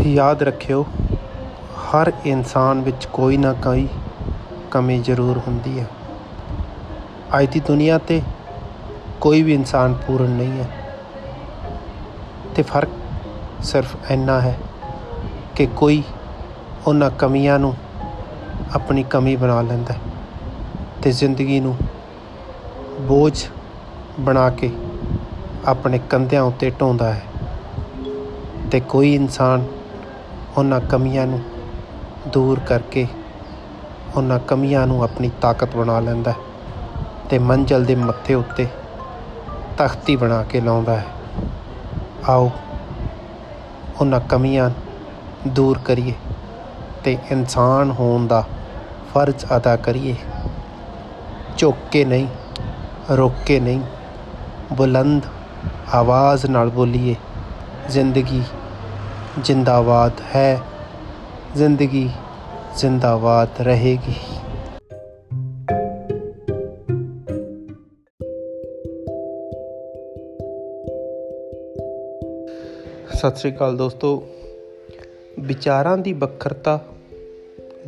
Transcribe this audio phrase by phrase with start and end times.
[0.00, 0.86] ਯਾਦ ਰੱਖਿਓ,
[1.76, 3.88] ਹਰ ਇਨਸਾਨ ਵਿੱਚ ਕੋਈ ਨਾ ਕੋਈ
[4.70, 5.86] ਕਮੀ ਜ਼ਰੂਰ ਹੁੰਦੀ ਹੈ।
[7.38, 8.22] ਅੱਜ ਦੀ ਦੁਨੀਆ 'ਤੇ
[9.20, 10.68] ਕੋਈ ਵੀ ਇਨਸਾਨ ਪੂਰਨ ਨਹੀਂ ਹੈ।
[12.54, 12.88] ਤੇ ਫ਼ਰਕ
[13.62, 14.58] ਸਿਰਫ ਇੰਨਾ ਹੈ
[15.56, 16.02] ਕਿ ਕੋਈ
[16.86, 17.76] ਉਹਨਾਂ ਕਮੀਆਂ ਨੂੰ
[18.74, 20.00] ਆਪਣੀ ਕਮੀ ਬਣਾ ਲੈਂਦਾ ਹੈ
[21.02, 21.76] ਤੇ ਜ਼ਿੰਦਗੀ ਨੂੰ
[23.00, 23.46] ਬੋਝ
[24.20, 24.70] ਬਣਾ ਕੇ
[25.66, 27.22] ਆਪਣੇ ਕੰਧਿਆਂ ਉੱਤੇ ਢੋਂਦਾ ਹੈ।
[28.70, 29.64] ਤੇ ਕੋਈ ਇਨਸਾਨ
[30.58, 31.40] ਉਹਨਾਂ ਕਮੀਆਂ ਨੂੰ
[32.28, 33.06] ਦੂਰ ਕਰਕੇ
[34.16, 36.36] ਉਹਨਾਂ ਕਮੀਆਂ ਨੂੰ ਆਪਣੀ ਤਾਕਤ ਬਣਾ ਲੈਂਦਾ ਹੈ
[37.30, 38.66] ਤੇ ਮੰਜ਼ਲ ਦੇ ਮੱਥੇ ਉੱਤੇ
[39.78, 41.04] ਤਖਤੀ ਬਣਾ ਕੇ ਲਾਉਂਦਾ ਹੈ।
[42.28, 42.50] ਆਓ,
[44.00, 44.70] ਉਹਨਾਂ ਕਮੀਆਂ
[45.46, 46.14] ਦੂਰ ਕਰੀਏ
[47.04, 48.44] ਤੇ ਇਨਸਾਨ ਹੋਣ ਦਾ
[49.14, 50.16] ਫਰਜ਼ ਅਦਾ ਕਰੀਏ।
[51.58, 52.26] ਝੁੱਕ ਕੇ ਨਹੀਂ,
[53.10, 53.80] ਰੁਕ ਕੇ ਨਹੀਂ,
[54.72, 55.22] ਬੁਲੰਦ
[55.94, 57.16] ਆਵਾਜ਼ ਨਾਲ ਬੋਲੀਏ,
[57.88, 58.42] ਜ਼ਿੰਦਗੀ
[59.38, 60.60] ਜਿੰਦਾਬਾਦ ਹੈ।
[61.56, 62.10] ਜ਼ਿੰਦਗੀ
[62.78, 64.14] ਜਿੰਦਾਬਾਦ ਰਹੇਗੀ।
[73.14, 74.22] ਸਤਿ ਸ਼੍ਰੀ ਅਕਾਲ ਦੋਸਤੋ।
[75.40, 76.84] ਵਿਚਾਰਾਂ ਦੀ ਵੱਖਰਤਾ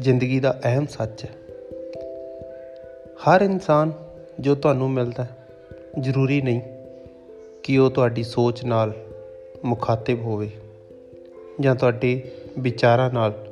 [0.00, 1.30] ਜ਼ਿੰਦਗੀ ਦਾ ਅਹਿਮ ਸੱਚ ਹੈ।
[3.18, 3.92] ਹਰ ਇਨਸਾਨ
[4.40, 5.36] ਜੋ ਤੁਹਾਨੂੰ ਮਿਲਦਾ ਹੈ,
[6.00, 6.60] ਜ਼ਰੂਰੀ ਨਹੀਂ
[7.62, 8.92] ਕਿ ਉਹ ਤੁਹਾਡੀ ਸੋਚ ਨਾਲ
[9.64, 10.50] ਮੁਖਾਤਿਬ ਹੋਵੇ।
[11.60, 13.46] ਜਾਂ ਤੁਹਾਡੇ ਵਿਚਾਰਾਂ ਨਾਲ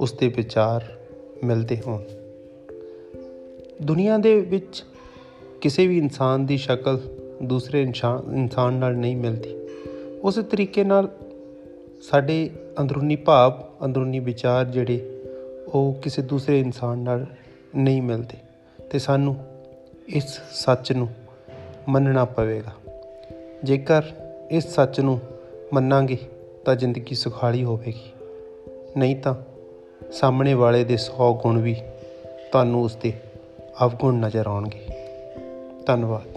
[0.00, 0.84] ਉਸ ਦੇ ਵਿਚਾਰ
[1.44, 2.02] ਮਿਲਦੇ ਹੋਣ।
[3.82, 4.84] ਦੁਨੀਆ ਦੇ ਵਿੱਚ
[5.60, 7.00] ਕਿਸੇ ਵੀ ਇਨਸਾਨ ਦੀ ਸ਼ਕਲ
[7.42, 9.54] ਦੂਸਰੇ ਇਨਸਾਨ ਇਨਸਾਨ ਨਾਲ ਨਹੀਂ ਮਿਲਦੀ।
[10.22, 11.08] ਉਸੇ ਤਰੀਕੇ ਨਾਲ
[12.02, 15.22] ਸਾਡੇ ਅੰਦਰੂਨੀ ਭਾਵ, ਅੰਦਰੂਨੀ ਵਿਚਾਰ ਜਿਹੜੇ,
[15.68, 17.26] ਉਹ ਕਿਸੇ ਦੂਸਰੇ ਇਨਸਾਨ ਨਾਲ
[17.76, 18.36] ਨਹੀਂ ਮਿਲਦੇ
[18.90, 19.36] ਤੇ ਸਾਨੂੰ
[20.08, 21.08] ਇਸ ਸੱਚ ਨੂੰ
[21.88, 22.72] ਮੰਨਣਾ ਪਵੇਗਾ।
[23.64, 24.02] ਜੇਕਰ
[24.50, 25.20] ਇਸ ਸੱਚ ਨੂੰ
[25.72, 26.18] ਮੰਨਾਂਗੇ
[26.64, 28.12] ਤਾਂ ਜ਼ਿੰਦਗੀ ਸੁਖਾਲੀ ਹੋਵੇਗੀ।
[28.96, 29.34] ਨਹੀਂ ਤਾਂ
[30.12, 31.76] ਸਾਹਮਣੇ ਵਾਲੇ ਦੇ 100 ਗੁਣ ਵੀ
[32.52, 33.12] ਤੁਹਾਨੂੰ ਉਸ ਦੇ
[33.84, 34.80] ਅਵਗੁਣ ਨਜ਼ਰ ਆਉਣਗੇ।
[35.86, 36.36] ਧੰਨਵਾਦ।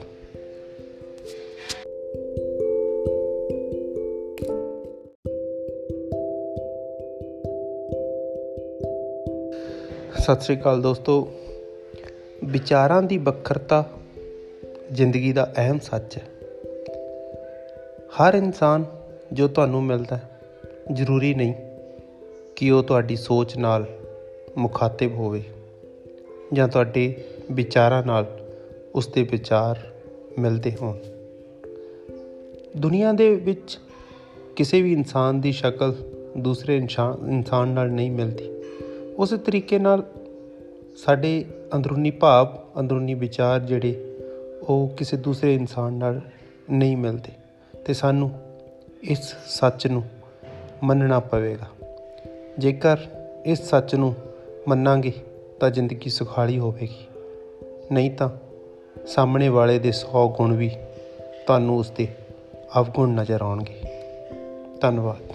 [10.20, 11.28] ਸਤਿ ਸ਼੍ਰੀ ਅਕਾਲ ਦੋਸਤੋ।
[12.44, 13.90] ਵਿਚਾਰਾਂ ਦੀ ਵੱਖਰਤਾ
[14.92, 16.24] ਜ਼ਿੰਦਗੀ ਦਾ ਅਹਿਮ ਸੱਚ ਹੈ।
[18.08, 18.86] ਹਰ ਇਨਸਾਨ
[19.34, 20.40] ਜੋ ਤੁਹਾਨੂੰ ਮਿਲਦਾ ਹੈ,
[20.94, 21.54] ਜ਼ਰੂਰੀ ਨਹੀਂ
[22.56, 23.86] ਕਿ ਉਹ ਤੁਹਾਡੀ ਸੋਚ ਨਾਲ
[24.58, 25.44] ਮੁਖਾਤਿਬ ਹੋਵੇ
[26.54, 28.40] ਜਾਂ ਤੁਹਾਡੇ ਵਿਚਾਰਾਂ ਨਾਲ
[28.96, 29.80] ਉਸ ਦੇ ਵਿਚਾਰ
[30.40, 30.98] ਮਿਲਦੇ ਹੋਣ।
[32.78, 33.80] ਦੁਨੀਆ ਦੇ ਵਿੱਚ
[34.56, 35.96] ਕਿਸੇ ਵੀ ਇਨਸਾਨ ਦੀ ਸ਼ਕਲ
[36.38, 38.50] ਦੂਸਰੇ ਇਨਸਾਨ ਇਨਸਾਨ ਨਾਲ ਨਹੀਂ ਮਿਲਦੀ।
[39.18, 40.04] ਉਸੇ ਤਰੀਕੇ ਨਾਲ
[40.98, 44.18] ਸਾਡੇ ਅੰਦਰੂਨੀ ਭਾਵ, ਅੰਦਰੂਨੀ ਵਿਚਾਰ ਜਿਹੜੇ
[44.62, 46.22] ਉਹ ਕਿਸੇ ਦੂਸਰੇ ਇਨਸਾਨ ਨਾਲ
[46.72, 47.32] ਨਹੀਂ ਮਿਲਦੇ
[47.86, 48.32] ਤੇ ਸਾਨੂੰ
[49.10, 50.04] ਇਸ ਸੱਚ ਨੂੰ
[50.84, 51.86] ਮੰਨਣਾ ਪਵੇਗਾ।
[52.60, 52.98] ਜੇਕਰ
[53.46, 54.16] ਇਸ ਸੱਚ ਨੂੰ
[54.68, 55.14] ਮੰਨਾਂਗੇ
[55.60, 57.08] ਤਾਂ ਜ਼ਿੰਦਗੀ ਸੁਖਾਲੀ ਹੋਵੇਗੀ।
[57.92, 58.30] ਨਹੀਂ ਤਾਂ
[59.08, 60.72] ਸਾਹਮਣੇ ਵਾਲੇ ਦੇ 100 ਗੁਣ ਵੀ
[61.48, 62.08] ਤੁਹਾਨੂੰ ਉਸ ਦੇ
[62.80, 63.82] ਅਵਗੁਣ ਨਜ਼ਰ ਆਉਣਗੇ।
[64.82, 65.35] ਧੰਨਵਾਦ।